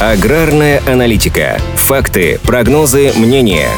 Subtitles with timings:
[0.00, 1.56] Аграрная аналитика.
[1.76, 3.68] Факты, прогнозы, мнения.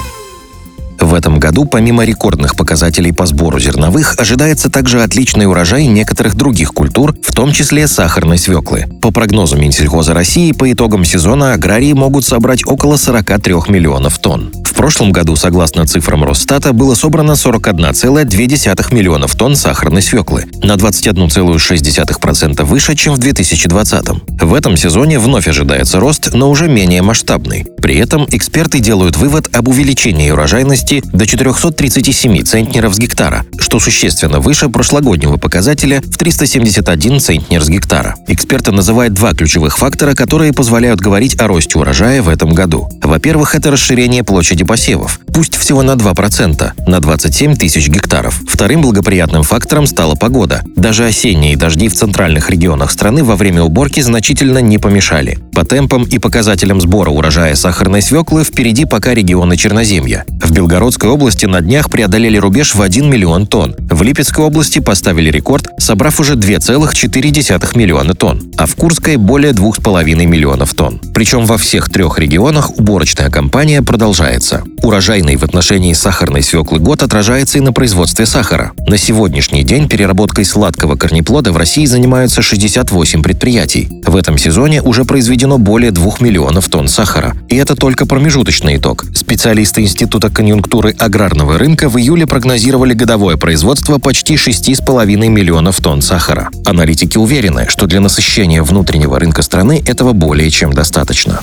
[0.98, 6.72] В этом году, помимо рекордных показателей по сбору зерновых, ожидается также отличный урожай некоторых других
[6.72, 8.86] культур, в том числе сахарной свеклы.
[9.02, 14.50] По прогнозу Минсельхоза России, по итогам сезона аграрии могут собрать около 43 миллионов тонн.
[14.76, 22.94] Прошлом году, согласно цифрам Росстата, было собрано 41,2 миллионов тонн сахарной свеклы, на 21,6% выше,
[22.94, 24.06] чем в 2020.
[24.42, 27.66] В этом сезоне вновь ожидается рост, но уже менее масштабный.
[27.80, 34.40] При этом эксперты делают вывод об увеличении урожайности до 437 центнеров с гектара, что существенно
[34.40, 38.14] выше прошлогоднего показателя в 371 центнер с гектара.
[38.28, 42.88] Эксперты называют два ключевых фактора, которые позволяют говорить о росте урожая в этом году.
[43.02, 48.40] Во-первых, это расширение площади посевов, пусть всего на 2%, на 27 тысяч гектаров.
[48.48, 50.62] Вторым благоприятным фактором стала погода.
[50.76, 55.38] Даже осенние дожди в центральных регионах страны во время уборки значительно не помешали.
[55.54, 60.24] По темпам и показателям сбора урожая сахарной свеклы впереди пока регионы Черноземья.
[60.28, 63.74] В Белгородской области на днях преодолели рубеж в 1 миллион тонн.
[63.78, 70.26] В Липецкой области поставили рекорд, собрав уже 2,4 миллиона тонн, а в Курской более 2,5
[70.26, 71.00] миллионов тонн.
[71.14, 74.55] Причем во всех трех регионах уборочная кампания продолжается.
[74.82, 78.72] Урожайный в отношении сахарной свеклы год отражается и на производстве сахара.
[78.86, 83.88] На сегодняшний день переработкой сладкого корнеплода в России занимаются 68 предприятий.
[84.06, 87.34] В этом сезоне уже произведено более 2 миллионов тонн сахара.
[87.48, 89.04] И это только промежуточный итог.
[89.14, 96.50] Специалисты Института конъюнктуры аграрного рынка в июле прогнозировали годовое производство почти 6,5 миллионов тонн сахара.
[96.64, 101.40] Аналитики уверены, что для насыщения внутреннего рынка страны этого более чем достаточно.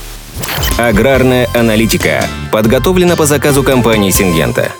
[0.77, 4.71] Аграрная аналитика подготовлена по заказу компании «Сингента».